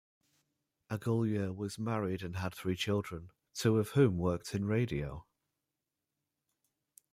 Aguglia 0.89 1.53
was 1.55 1.77
married 1.77 2.23
and 2.23 2.37
had 2.37 2.55
three 2.55 2.75
children, 2.75 3.29
two 3.53 3.77
of 3.77 3.89
whom 3.89 4.17
worked 4.17 4.55
in 4.55 4.65
radio. 4.65 5.27